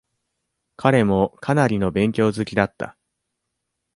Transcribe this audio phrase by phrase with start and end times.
[0.77, 2.97] 彼もかなりの勉強好きだった。